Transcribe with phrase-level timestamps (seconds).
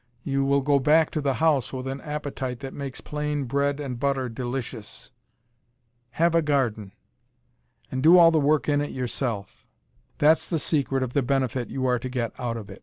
[0.23, 3.99] You will go back to the house with an appetite that makes plain bread and
[3.99, 5.11] butter delicious.
[6.17, 6.93] Have a garden.
[7.91, 9.67] And do all the work in it yourself.
[10.17, 12.79] That's the secret of the benefit you are to get out of it.